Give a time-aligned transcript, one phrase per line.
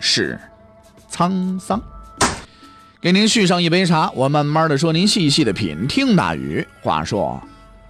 [0.00, 0.40] 是
[1.12, 1.80] 沧桑。
[3.00, 5.86] 给您续上一杯茶，我慢慢的说，您细细的品。
[5.86, 7.40] 听大禹话说，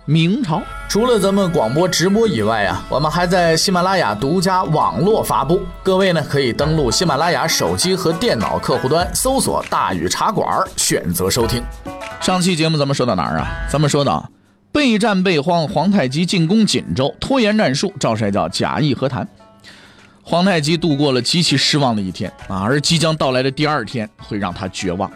[0.04, 5.62] 明朝除了咱们广播直播以外啊，我们还在喜马拉雅独家网络发布。
[5.82, 10.46] 各位呢，可以登录喜马拉雅手机和电脑客户端，搜索“大禹茶馆”，
[10.76, 11.62] 选择收听。
[12.20, 13.48] 上期节目咱们说到哪儿啊？
[13.68, 14.30] 咱们说到。
[14.72, 19.26] 备战备荒，皇太极进攻锦州，拖延战术，赵帅叫假意和谈。
[20.30, 25.10] 皇太极度过了极其失望的一天啊，而即将到来的第二天会让他绝望。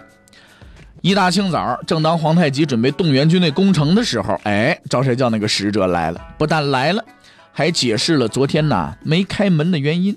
[1.02, 7.05] 一大清早，正当皇太极准备动员军队攻城的时候，哎，招谁叫那个使者来了，不但来了，
[7.52, 10.16] 还解释了昨天呐没开门的原因，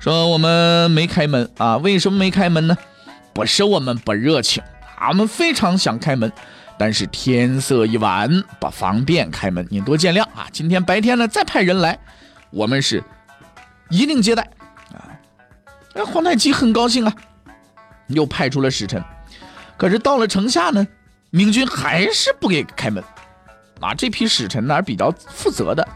[0.00, 2.76] 说我们没开门啊，为什么没开门呢？
[3.32, 4.60] 不是我们不热情，
[5.08, 6.32] 我们非常想开门。
[6.76, 10.48] 但是天色已晚，不方便开门，您多见谅啊！
[10.50, 11.96] 今天白天呢，再派人来，
[12.50, 13.00] 我们是
[13.94, 14.42] 一定接待
[14.92, 15.06] 啊！
[15.94, 17.14] 那皇太极很高兴啊，
[18.08, 19.00] 又派出了使臣。
[19.76, 20.84] 可是到了城下呢，
[21.30, 23.02] 明军还是不给开门
[23.80, 23.94] 啊！
[23.94, 25.86] 这批使臣呢比较负责的，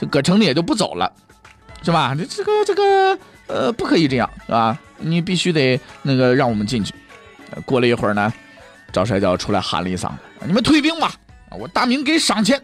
[0.00, 1.12] 就搁城里也就不走了，
[1.82, 2.14] 是吧？
[2.16, 4.78] 这这个这个呃，不可以这样，是吧？
[4.98, 6.94] 你必须得那个让我们进去。
[7.64, 8.32] 过了一会儿呢。
[8.92, 11.14] 赵帅就出来喊了一嗓子：“你们退兵吧，
[11.58, 12.62] 我大明给赏钱。”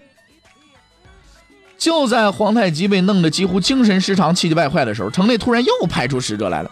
[1.78, 6.70] 就在皇太极被弄得几乎精神失常、气急败坏的时候，城内突然又派出使者来了，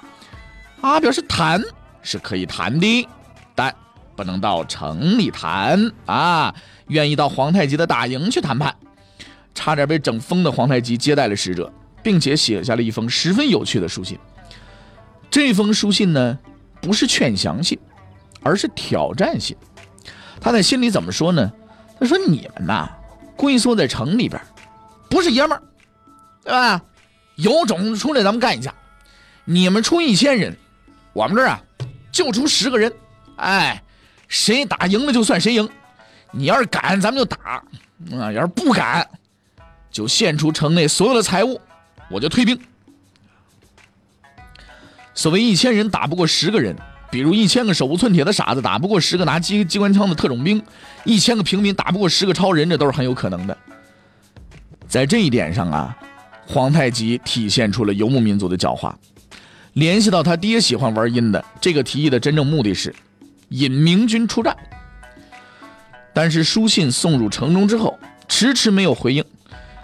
[0.81, 1.63] 啊，表示谈
[2.03, 3.09] 是可以谈的，
[3.55, 3.75] 但
[4.15, 6.55] 不能到城里谈啊，
[6.89, 8.75] 愿意到皇太极的大营去谈判。
[9.55, 11.73] 差点被整疯的皇太极接待了使者，
[12.03, 14.19] 并且写下了一封十分有趣的书信。
[15.31, 16.39] 这封书信呢，
[16.83, 17.79] 不是劝降信。
[18.43, 19.57] 而是挑战信。
[20.41, 21.51] 他在心里怎么说呢？
[21.99, 22.89] 他说：“你们呐，
[23.35, 24.41] 龟缩在城里边，
[25.09, 25.63] 不是爷们儿，
[26.45, 26.83] 对吧？
[27.37, 28.73] 有种出来，咱们干一架。
[29.45, 30.57] 你们出一千人，
[31.13, 31.63] 我们这儿啊
[32.11, 32.93] 就出十个人。
[33.37, 33.83] 哎，
[34.29, 35.69] 谁打赢了就算谁赢。
[36.33, 37.37] 你要是敢，咱们就打；
[38.19, 39.09] 啊，要是不敢，
[39.91, 41.61] 就献出城内所有的财物，
[42.11, 42.59] 我就退兵。
[45.15, 46.77] 所谓一千人打不过十个人。”
[47.09, 50.61] 比如一千个手无寸铁的傻子打不过十个拿机机关枪的特种兵，
[51.05, 53.57] 一千个平民打不过十个超人，这都是很有可能的。
[54.89, 55.97] 在这一点上啊，
[56.47, 58.93] 皇太极体现出了游牧民族的狡猾。
[59.75, 62.95] 联系到他爹喜欢玩阴的，这个提议的真正目的是
[63.51, 64.57] 引明军出战。
[66.15, 69.23] 但是书信送入城中之后，迟迟没有回应，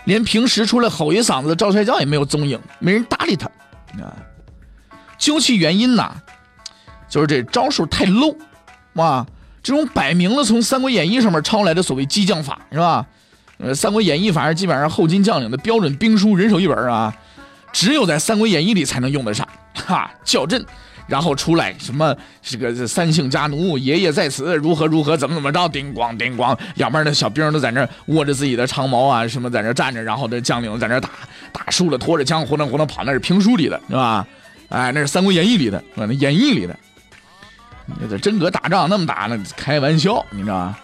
[0.04, 3.46] 连平时出来吼一嗓子的赵帅教也没有踪影，没人搭理他。
[4.02, 4.16] 啊，
[5.19, 6.14] 究其原因呐。
[7.08, 8.34] 就是这招数太 low，
[8.94, 9.26] 哇！
[9.62, 13.06] 这种摆明了从《三国演义》上面抄来的所谓激将法，是吧？
[13.58, 17.14] 呃，《三国演义》反正基本上后金将领的标准兵书，人手一本啊，
[17.72, 19.48] 只有在《三国演义》里才能用得上。
[19.74, 20.64] 哈，叫阵，
[21.06, 31.08] 然后出来什么这个三姓家奴，爷爷在此，如何如何，怎么怎么着，叮咣叮咣，两边的小兵都在那握着自己的长矛啊，什么在那站着，然后这将领在那打，
[31.52, 34.26] 打输了拖着枪胡腾胡腾跑，那是评书里的，是吧？
[34.69, 35.82] 哎，那是《三国演义》里的，
[36.14, 36.76] 演义里的。
[38.00, 39.38] 那这真格打仗那么打那？
[39.56, 40.76] 开玩笑，你知道吗？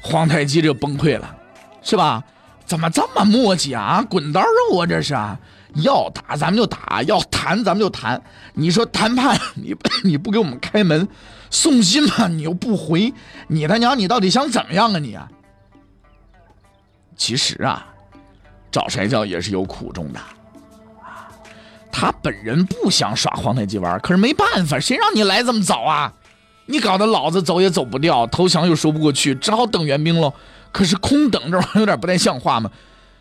[0.00, 1.34] 皇太极就崩溃了，
[1.82, 2.22] 是吧？
[2.64, 4.02] 怎么这么磨叽啊？
[4.08, 4.86] 滚刀肉啊！
[4.86, 5.38] 这是啊！
[5.76, 8.22] 要打咱们就打，要谈咱们就谈。
[8.54, 11.06] 你说谈判， 你你不给我们开门，
[11.50, 13.12] 送信嘛，你又不回，
[13.48, 15.28] 你他娘，你到底想怎么样啊你啊？
[17.16, 17.86] 其实啊，
[18.70, 20.20] 赵帅教也是有苦衷的。
[21.90, 26.12] 他本人不想耍皇太极玩，可是没办法，谁让你来这么早啊？
[26.66, 30.32] 你搞得老子走也走不掉，投降又说不过去，只好等援兵喽。
[30.72, 32.70] 可是空等这玩意儿有点不太像话嘛。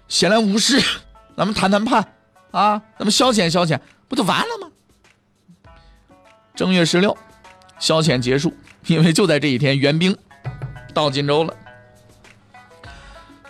[0.07, 0.81] 闲来无事，
[1.37, 2.13] 咱们谈谈判
[2.51, 4.67] 啊，咱们消遣消遣，不就完了吗？
[6.55, 7.17] 正月十六，
[7.79, 8.53] 消遣结束，
[8.87, 10.15] 因为就在这一天，援兵
[10.93, 11.53] 到锦州了。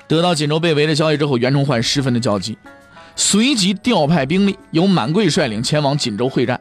[0.08, 2.58] 得到锦州被围的消息之后，袁崇焕十分的焦急。
[3.16, 6.60] 随即调派兵力，由满贵率领前往锦州会战。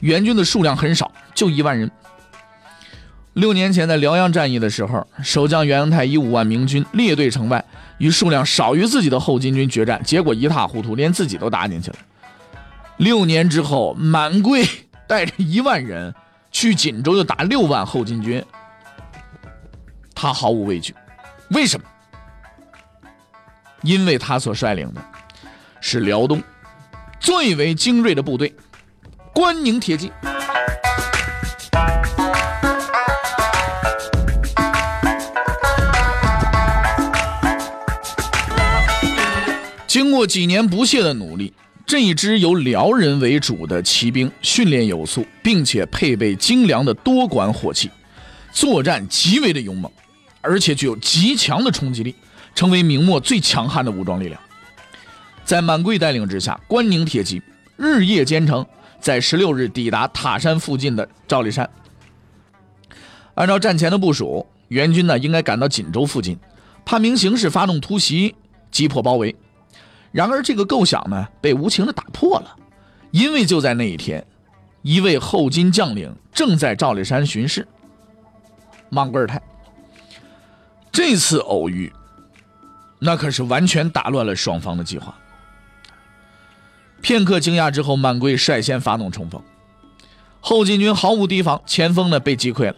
[0.00, 1.90] 援军的数量很少，就一万人。
[3.36, 7.62] 六年前在辽阳战役的时候，守将袁阳泰以五万明军列队城外，
[7.98, 11.96] 与数量少于自己的后金军决战，结果一塌糊涂，连自己都打进去了。
[12.96, 14.66] 六年之后，满贵
[15.06, 16.14] 带着一万人
[16.50, 18.42] 去锦州，又打六万后金军，
[20.14, 20.94] 他毫无畏惧。
[21.50, 21.86] 为什么？
[23.82, 25.04] 因为他所率领的
[25.82, 26.42] 是辽东
[27.20, 28.54] 最为精锐的部队——
[29.34, 30.10] 关宁铁骑。
[39.96, 41.54] 经过几年不懈的努力，
[41.86, 47.90] 这一支由辽人为主的骑兵训练有素，并且配备精良的多管火器，
[48.52, 49.90] 作战极为的勇猛，
[50.42, 52.14] 而且具有极强的冲击力，
[52.54, 54.38] 成为明末最强悍的武装力量。
[55.46, 57.40] 在满贵带领之下，关宁铁骑
[57.78, 58.66] 日夜兼程，
[59.00, 61.70] 在十六日抵达塔山附近的赵立山。
[63.34, 66.36] 按照战前的部署，援军呢应该赶到锦州附近，
[66.84, 68.34] 判明形势，发动突袭，
[68.70, 69.34] 击破包围。
[70.16, 72.56] 然而，这个构想呢被无情的打破了，
[73.10, 74.26] 因为就在那一天，
[74.80, 77.68] 一位后金将领正在赵立山巡视。
[78.88, 79.42] 莽贵尔泰
[80.90, 81.92] 这次偶遇，
[82.98, 85.14] 那可是完全打乱了双方的计划。
[87.02, 89.42] 片刻惊讶之后，满贵率先发动冲锋，
[90.40, 92.76] 后金军毫无提防，前锋呢被击溃了。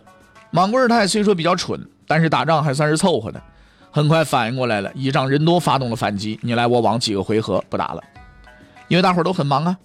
[0.50, 3.40] 莽贵尔泰虽说比较蠢，但是打仗还算是凑合的。
[3.90, 8.02] 很快反应过来了，倚仗人多发动了反击，你来我往几个回合不打了，
[8.88, 9.76] 因为大伙都很忙啊。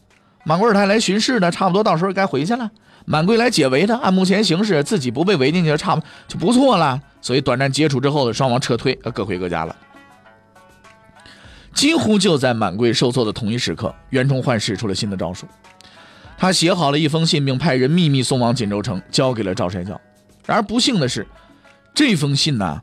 [0.43, 2.69] 满贵他来巡视呢，差不多到时候该回去了。
[3.05, 7.01] 满贵来解围的，按目前形势，自己不被围进去，差不就不错了。
[7.21, 9.75] 所以短暂接触之后的，双方撤退，各回各家了。
[11.73, 15.47] 几乎就在满贵受挫的同一时刻，袁崇焕使出了新的招数，
[16.37, 19.99] 他写好了一封信，并派人秘密送往锦州城，交给了赵山教。
[20.45, 21.25] 然而不幸的是，
[21.93, 22.81] 这封信呢？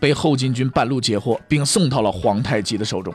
[0.00, 3.14] 被后金军半路截获，并送到了皇太极的手中。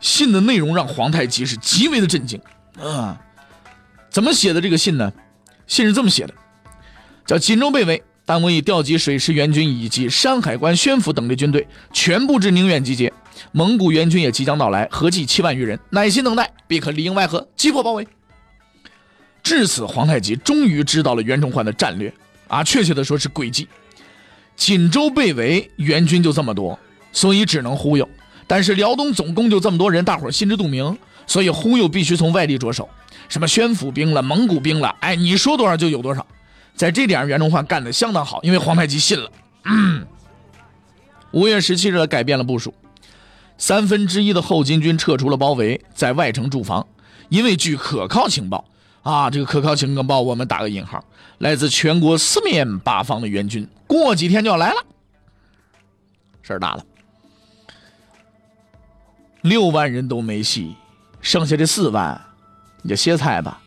[0.00, 2.38] 信的内容让皇太极是极为的震惊。
[2.78, 3.18] 啊，
[4.10, 5.12] 怎么写的这个信呢？
[5.66, 6.34] 信是这么写的：
[7.24, 13.10] 叫锦州被围，但我已调集水师援军以及山海关、宣府等地军队，全部至宁远集结。
[13.52, 18.06] 蒙古援军也即将到来，合计七万余人，耐心等待，必可里应外合，击破包围。
[19.42, 22.12] 至此，皇太极终于知道了袁崇焕的战略
[22.48, 23.66] 啊，确切的说是诡计。
[24.56, 26.78] 锦州被围，援军就这么多，
[27.12, 28.08] 所以只能忽悠。
[28.46, 30.96] 但是辽东总共就这么多人，大伙心知肚明，
[31.26, 32.88] 所以忽悠必须从外地着手，
[33.28, 36.26] 什么宣府兵了、蒙古兵了，哎，你说多少就有多少。
[36.74, 39.30] 在这点上，袁崇焕干得相当好，因为皇太极信了。
[41.32, 42.74] 五月十七日，改变了部署，
[43.56, 46.86] 三分之一的后金军撤出了包围，在外城驻防，
[47.28, 48.64] 因为据可靠情报。
[49.04, 51.04] 啊，这个可靠情报我们打个引号，
[51.38, 54.76] 来自全国四面八方的援军，过几天就要来了。
[56.42, 56.84] 事儿大了，
[59.42, 60.74] 六万人都没戏，
[61.20, 62.18] 剩下这四万，
[62.80, 63.60] 你就歇菜吧。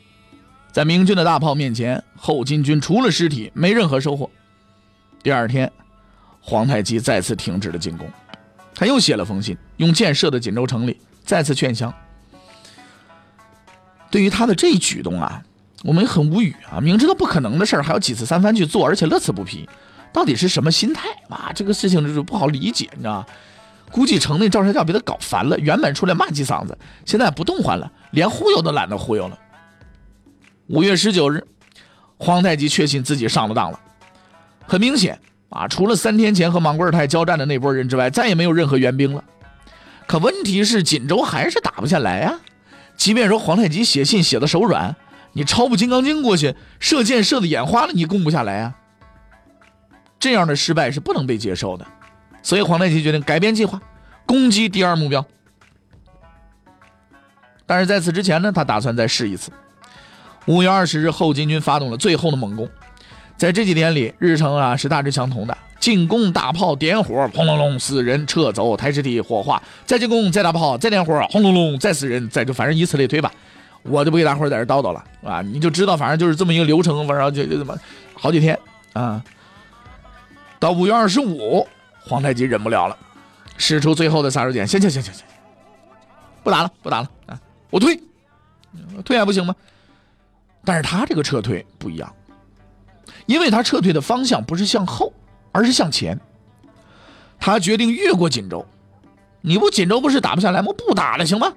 [0.71, 4.29] 在明军的大炮面前，后金军除了尸体，没任何收获。
[5.21, 5.71] 第二天，
[6.41, 8.09] 皇太极再次停止了进攻，
[8.73, 11.93] 他又写了封信，用箭射的锦州城里，再次劝降。
[14.17, 15.43] 对于他的这一举动啊，
[15.83, 16.81] 我们很无语啊！
[16.81, 19.69] 明知道不可能的事儿，还要几次三番去做，而且乐此不疲，
[20.11, 21.51] 到底是什么心态啊？
[21.53, 23.25] 这个事情就是不好理解，你知道吗？
[23.91, 26.75] 估计城内赵帅教被他搞烦了，原本出来骂几嗓子，
[27.05, 29.37] 现在不动换了，连忽悠都懒得忽悠了。
[30.65, 31.45] 五月十九日，
[32.17, 33.79] 皇太极确信自己上了当了。
[34.65, 35.19] 很明显
[35.49, 39.23] 啊，除了三天前和莽贵尔泰交战的那波人之外，再也没有任何援兵了。
[40.07, 42.39] 可问题是，锦州还是打不下来啊！
[42.97, 44.95] 即便说皇太极写信写的手软，
[45.31, 48.75] 你抄部《金刚经》过去，射箭射的眼花了，你攻不下来啊！
[50.19, 51.85] 这样的失败是不能被接受的，
[52.41, 53.79] 所以皇太极决定改变计划，
[54.25, 55.23] 攻击第二目标。
[57.67, 59.51] 但是在此之前呢，他打算再试一次。
[60.47, 62.67] 五月二十日，后金军发动了最后的猛攻，
[63.37, 65.55] 在这几天里，日程啊是大致相同的。
[65.79, 73.31] 进攻，大炮点火，轰隆隆，死人，撤走，抬尸体，火化，再进攻，再打炮，再点火，轰隆隆，再死人，再就反正以此类推吧。
[73.83, 77.77] 我就不给大伙在这叨叨了啊，你就知道，反正就是这么一个流程，反正就就这么
[78.13, 78.57] 好几天
[78.93, 79.23] 啊。
[80.59, 81.65] 到五月二十五，
[82.01, 82.97] 皇太极忍不了了，
[83.55, 85.23] 使出最后的杀手锏，行行行行行，
[86.43, 87.97] 不打了，不打了啊，我退，
[89.05, 89.55] 退还不行吗？
[90.65, 92.13] 但是他这个撤退不一样，
[93.25, 95.13] 因为他撤退的方向不是向后。
[95.57, 96.19] 而是向前，
[97.39, 98.63] 他决定越过锦州。
[99.41, 100.67] 你不锦州不是打不下来吗？
[100.77, 101.51] 不打了，行吗？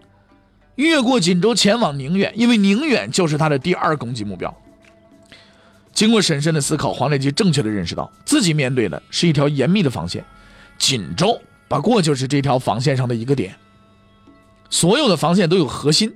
[0.76, 4.56] 越过锦州前往宁远，因为宁远就是他的第二攻击目标。
[5.92, 10.24] 经过审慎的思考，皇太极正确的认识到自己面对的是一条严密的防线，
[10.78, 11.38] 锦州
[11.68, 13.54] 不过就是这条防线上的一个点。
[14.70, 16.10] 所有的防线都有核心，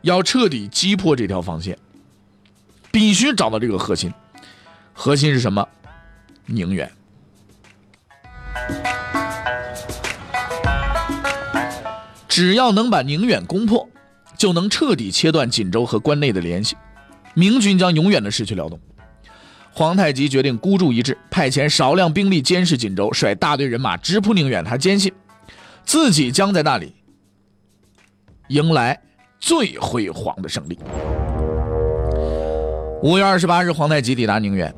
[0.00, 1.78] 要彻底击破这条防线，
[2.90, 4.12] 必须找到这个核心。
[4.92, 5.68] 核心是什么？
[6.46, 6.90] 宁远。
[12.28, 13.86] 只要能把宁远攻破，
[14.38, 16.76] 就能彻底切断锦州和关内的联系，
[17.34, 18.80] 明军将永远的失去辽东。
[19.70, 24.64] 皇太极决定孤注一掷，派遣少量兵力监视锦州，率大队人马直扑宁远。
[24.64, 25.12] 他坚信，
[25.84, 26.94] 自己将在那里
[28.48, 28.98] 迎来
[29.38, 30.78] 最辉煌的胜利。
[33.02, 34.74] 五月二十八日，皇太极抵达宁远。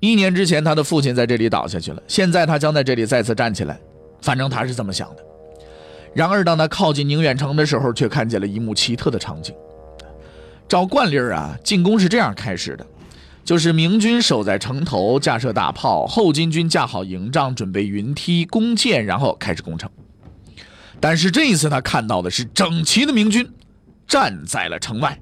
[0.00, 3.78] 一年之前，他的父亲在这里倒下去了，现在他将在这里再次站起来。
[4.22, 5.24] 反正他是这么想的。
[6.14, 9.54] 然而，当他靠近宁远城的时候，却看见了一幕奇特的场景。
[10.68, 12.86] 照惯例啊，进攻是这样开始的，
[13.44, 19.90] 就是明军守在城头，架设大炮；后金军架好营帐，准备云梯、弓箭，然后开始攻城。
[20.98, 23.48] 但是这一次，他看到的是整齐的明军
[24.06, 25.18] 站在了城外。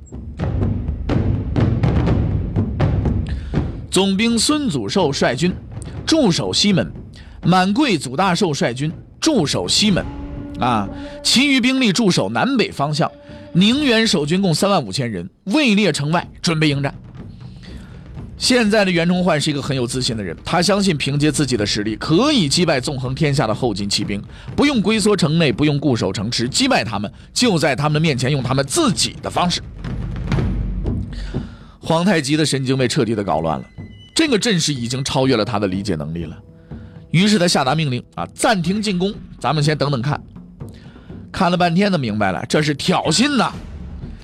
[3.98, 5.52] 总兵孙祖寿率军
[6.06, 6.88] 驻守西门，
[7.42, 10.06] 满贵祖大寿率军驻守西门。
[10.60, 10.88] 啊，
[11.20, 13.10] 其余兵力驻守南北方向，
[13.54, 16.94] 宁远守军共三万五千人，位列城外，准备迎战。
[18.36, 24.22] 现在的袁崇焕是一个很有自信的人，他相信凭借自己的实力可以击败纵横天下的后金骑兵，
[24.54, 29.60] 不用龟缩城内，不用固守城池，击败他们就在他们的面前，用他们自己的方式。
[31.80, 33.64] 皇太极的神经被彻底的搞乱了，
[34.18, 36.36] 这个阵势已经超越了他的理解能力了，
[37.12, 40.20] 于是他下达命令啊，暂停进攻，咱们先等等看。
[41.30, 43.52] 看了半天，都明白了，这是挑衅呐！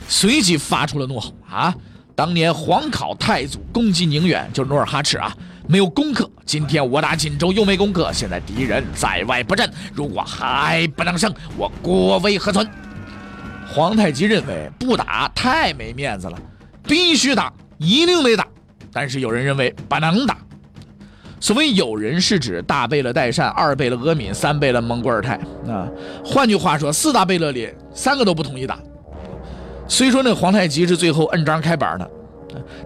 [0.08, 1.72] 随即发出了怒吼：“啊！
[2.16, 5.32] 当年黄考太祖攻击宁远，就是努尔哈赤啊，
[5.68, 6.28] 没有攻克。
[6.44, 12.68] 今天我打锦州又没攻克，现在敌人在外不战，如果还不能胜，我国威何存？”
[13.72, 16.36] 皇太极认为不打太没面子了，
[16.82, 18.44] 必须打，一定得打。
[18.94, 20.38] 但是有人认为不能打。
[21.40, 25.34] 所谓有人是指大贝勒代善、二贝勒阿敏、三贝勒蒙古尔泰
[25.68, 25.86] 啊。
[26.24, 28.78] 换句话说，四大贝勒里三个都不同意打。
[29.86, 32.10] 虽说那皇太极是最后摁章开板的，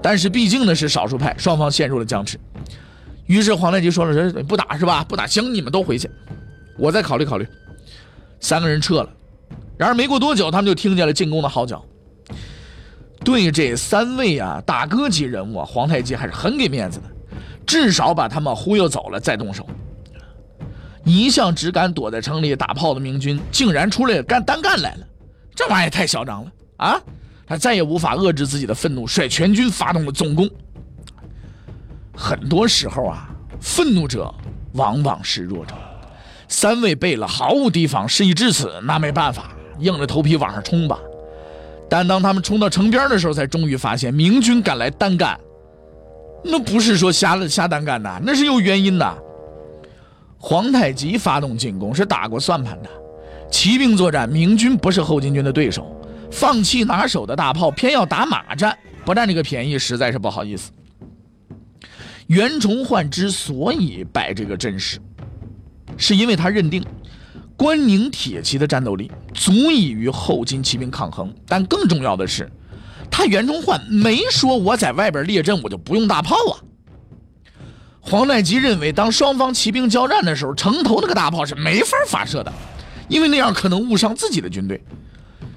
[0.03, 2.37] 但是毕竟呢是少数派，双方陷入了僵持。
[3.27, 5.05] 于是皇太极说了：“说不打是吧？
[5.05, 6.11] 不打行，你们都回去，
[6.79, 7.47] 我再考虑考虑。”
[8.41, 9.09] 三个人撤了。
[9.77, 11.85] 然而没过多久，他们就听见了进攻的号角。
[13.29, 17.05] 对这三位啊大哥级人物啊，皇太极还是很给面子的。
[17.67, 19.69] 至少把他们忽悠走了再动手。
[21.05, 25.07] 一向只敢躲在城里打炮的明军，竟然出来干单干来了，
[25.55, 26.99] 这玩意儿太嚣张了啊！
[27.47, 30.49] 他再也无法遏制自己的愤怒，率全军发动了总攻。
[32.17, 33.29] 很多时候啊，
[33.61, 34.35] 愤怒者
[34.73, 35.75] 往往是弱者。
[36.49, 40.99] 三位贝勒毫无提防，事已至此，那没办法，硬着头皮往上冲吧。
[41.89, 45.39] 但当他们冲到城边的时候，才终于发现明军赶来单干。
[46.45, 49.19] 那不是说瞎了瞎单干的，那是有原因的。
[50.39, 52.89] 皇太极发动进攻是打过算盘的，
[53.51, 60.71] 骑兵作战，明军不是后金军的对手，放弃拿手的大炮，偏要打马战，不占这个便宜实在是不好意思。
[62.29, 65.01] 袁崇焕之所以摆这个阵势，
[65.97, 66.85] 是因为他认定
[67.59, 72.49] 关宁铁骑的战斗力足以与后金骑兵抗衡，但更重要的是。
[73.11, 76.55] 他袁崇焕没说我在外边列阵，我就不用大炮啊。
[78.01, 82.53] 皇太极认为，当双方骑兵交战的时候，城头那个大炮是没法发射的，
[83.09, 84.81] 因为那样可能误伤自己的军队。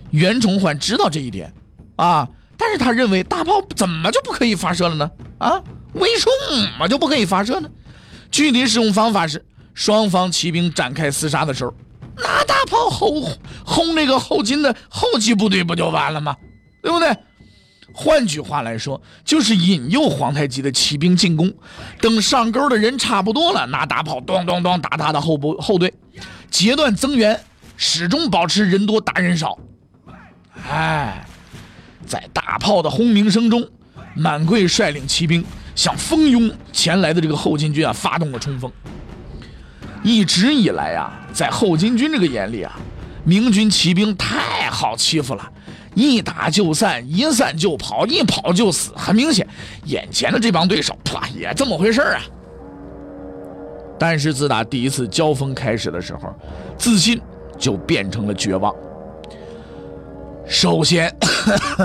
[0.10, 1.54] 袁崇焕知道这一点，
[1.98, 2.28] 啊，
[2.58, 5.12] 但是他认为大炮怎么就不可以发射了呢？
[5.38, 5.62] 啊，
[5.94, 6.26] 为什
[6.80, 7.70] 么就不可以发射呢？
[8.32, 11.74] 具体使用方法是，双方骑兵展开厮杀的时候，
[12.24, 13.24] 拿大炮轰
[13.66, 16.36] 轰那个后金的后继部队，不就完了吗？
[16.82, 17.16] 对不对？
[17.94, 21.54] 换句话来说，就是引诱皇太极的骑兵进攻，
[22.00, 25.94] 等上钩的人差不多了，拿大炮咚咚咚打他的后部后队，
[26.50, 27.38] 截断增援，
[27.76, 29.58] 始终保持人多打人少。
[30.70, 31.26] 哎，
[32.08, 33.68] 在大炮的轰鸣声中，
[34.16, 35.44] 满贵率领骑兵
[35.76, 38.72] 向蜂拥前来的这个后金军啊发动了冲锋。
[40.04, 42.78] 一直以来啊，在后金军这个眼里啊，
[43.24, 45.52] 明军骑兵太好欺负了。
[45.94, 48.94] 一打就散，一散就跑，一跑就死。
[48.96, 49.46] 很明显，
[49.86, 52.22] 眼前的这帮对手，啪，也这么回事啊。
[54.00, 56.34] 但是自打第一次交锋开始的时候，
[56.78, 57.22] 自信
[57.60, 58.74] 就变成了绝望。
[60.48, 61.14] 首先，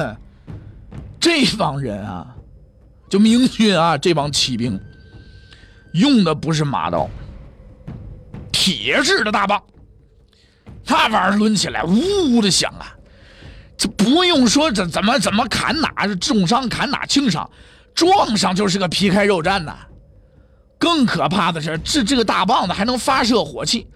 [1.21, 2.27] 这帮人啊，
[3.09, 4.81] 就明军啊，这帮骑兵
[5.93, 7.11] 用的不是马刀，
[8.67, 9.63] 铁制的大棒，
[10.89, 11.95] 那玩意儿抡起来呜
[12.33, 12.93] 呜的响啊！
[13.79, 15.89] 这不用说，怎怎么怎么砍哪
[16.21, 17.49] 重伤，砍哪轻伤，
[17.95, 19.77] 撞上就是个皮开肉绽呐！
[20.81, 23.87] 更可怕的是，这这个大棒子还能发射火器，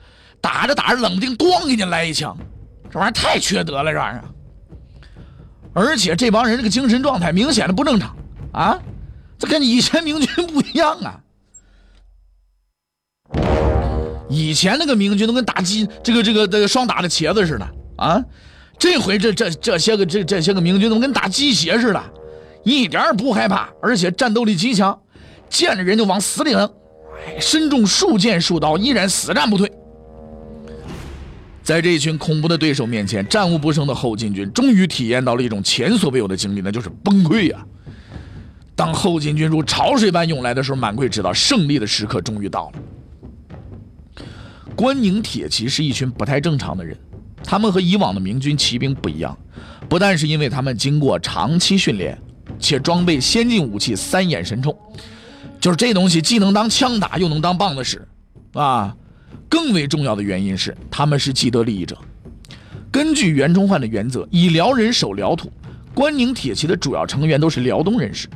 [0.40, 2.38] 打着打着冷不丁咣给你来一枪，
[2.92, 4.24] 这玩意儿太缺德了，这玩意儿！
[5.74, 8.16] 而且这帮人这个精神状态明显的不正常
[8.52, 8.78] 啊，
[9.36, 11.18] 这跟以前明军不一样啊！
[14.30, 18.24] 以前那个明军都跟打鸡这个这个这个双打的茄子似的啊，
[18.78, 22.00] 这回这这这些个这这些个明军都跟打鸡血似的，
[22.62, 24.96] 一点不害怕，而且战斗力极强，
[25.48, 26.70] 见着人就往死里扔，
[27.40, 29.70] 身中数箭数刀，依然死战不退。
[31.62, 37.58] 在这群恐怖的对手面前，战无不胜的后金军终于体验到了一种前所未有的经历，那就是崩溃呀！
[38.74, 42.72] 当后金军如潮水般涌来的时候，满贵知道胜利的时刻终于到了。
[44.80, 46.96] 关宁铁骑是一群不太正常的人，
[47.44, 49.36] 他们和以往的明军骑兵不一样，
[49.90, 52.18] 不但是因为他们经过长期训练，
[52.58, 54.74] 且装备先进武器三眼神冲，
[55.60, 58.08] 就是这东西既能当枪打，又能当棒子使，
[58.54, 58.96] 啊，
[59.50, 61.94] 更为重要的原因是他们是既得利益者。
[62.90, 65.52] 根据袁崇焕的原则，以辽人守辽土，
[65.92, 68.26] 关宁铁骑的主要成员都是辽东人士，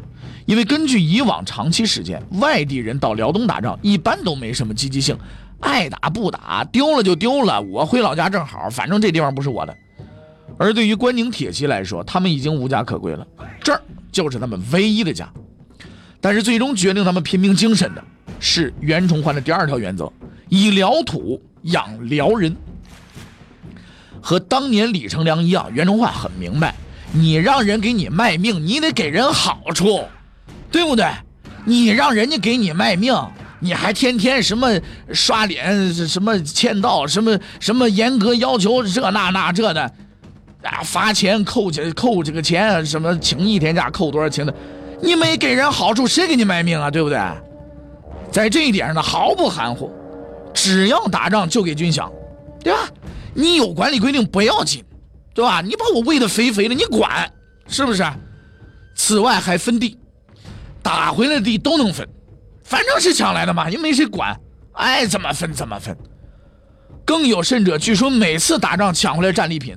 [0.45, 5.17] 因为根据以往长期实践，外地人到辽东打仗一般都没什么积极性。
[5.65, 7.61] 爱打不打，丢了就丢了。
[7.61, 9.75] 我回老家正好，反正这地方不是我的。
[10.59, 13.27] 而对于关宁铁骑来说，他们已经无家可归了，
[13.63, 13.81] 这儿
[14.13, 15.29] 就是他们唯一的家。
[16.21, 18.05] 但是最终决定他们拼命精神的
[18.39, 20.13] 是袁崇焕的第二条原则：
[20.49, 22.55] 以辽土养辽人。
[24.21, 26.75] 和当年李成梁一样，袁崇焕很明白，
[27.13, 30.05] 你让人给你卖命，你得给人好处，
[30.71, 31.07] 对不对？
[31.65, 33.15] 你让人家给你卖命。
[33.65, 34.69] 你还天天什么
[35.15, 39.81] 刷脸，什么签到，什么什么严格要求这那那这的，
[40.63, 44.55] 啊罚钱扣这扣这个钱，什么请一天假扣多少钱的，
[45.01, 46.91] 你没给人好处，谁给你卖命啊？
[46.91, 47.19] 对不对？
[48.31, 49.91] 在这一点上呢，毫不含糊，
[50.53, 52.13] 只要打仗就给军饷，
[52.63, 52.81] 对吧？
[53.33, 54.85] 你有管理规定不要紧，
[55.33, 55.63] 对吧？
[55.63, 57.33] 你把我喂得肥肥的，你管
[57.67, 58.05] 是不是？
[58.95, 59.97] 此外还分地，
[60.83, 62.07] 打回来的地都能分。
[62.65, 64.37] 反正是抢来的嘛，又没谁管，
[64.73, 65.97] 爱怎么分怎么分。
[67.05, 69.77] 更有甚者，据说每次打仗抢回来战利品，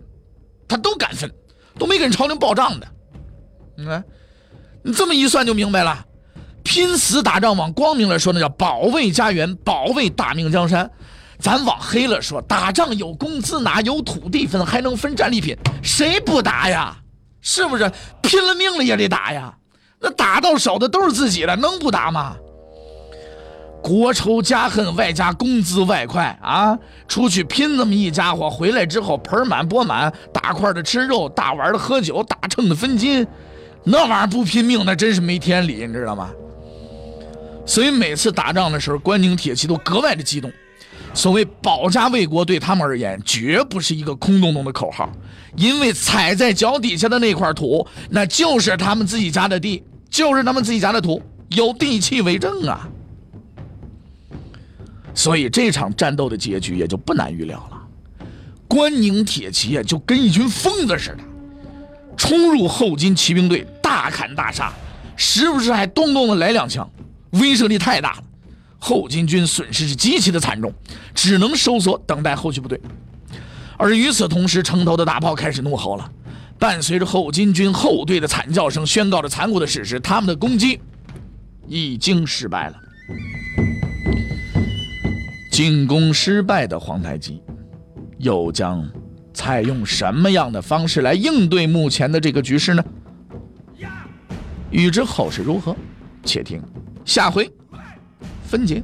[0.68, 1.30] 他都敢分，
[1.78, 2.88] 都没跟朝廷报账的。
[3.76, 4.04] 你看，
[4.82, 6.06] 你这么一算就明白了，
[6.64, 10.88] 拼死打仗往光明了说，那叫保卫家园，保卫大明江山；
[11.40, 16.96] 咱往黑了说，打仗有工资拿，有土地分，还能分战利品，谁不打呀？
[17.42, 17.92] 是不是？
[18.22, 19.54] 拼了命了也得打呀！
[20.00, 22.36] 那打到手的都是自己的，能不打吗？
[23.82, 26.78] 国仇家恨，外加工资外快啊！
[27.08, 33.26] 出去拼这么一家伙，回来之后盆满钵满，大块的吃肉，大碗的喝酒，大秤的分金，
[33.84, 36.30] 那玩意儿不拼命那真是没天理，你知道吗？
[37.66, 40.52] 所以每次打仗的时候，关宁铁骑都格外的激动。
[41.14, 45.10] 所谓保家卫国，对他们而言绝不是一个空洞洞的口号，
[45.56, 52.88] 因为踩在脚底下的那块土，那就是他们自己家的地，就是他们自己家的土，有地契为证啊。
[55.18, 57.78] 所以这场战斗的结局也就不难预料了，
[58.68, 61.24] 关宁铁骑啊就跟一群疯子似的，
[62.16, 64.72] 冲入后金骑兵队，大砍大杀，
[65.16, 66.88] 时不时还咚咚的来两枪，
[67.32, 68.24] 威慑力太大了，
[68.78, 70.72] 后金军损失是极其的惨重，
[71.16, 72.80] 只能收缩等待后续部队。
[73.76, 76.08] 而与此同时，城头的大炮开始怒吼了，
[76.60, 80.80] 伴随着后金军后队的惨叫声，宣告着残酷的事实：他们的攻击
[81.68, 82.76] 已经失败了。
[85.58, 87.42] 进攻失败的皇太极，
[88.20, 88.88] 又将
[89.34, 92.86] 采用什么样的方式来应对目前的这个局势呢？
[94.70, 95.76] 欲知后事如何，
[96.24, 96.62] 且听
[97.04, 97.52] 下回
[98.44, 98.84] 分解。